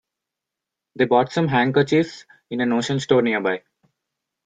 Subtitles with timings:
[0.95, 3.61] They bought some handkerchiefs in a notion store near by.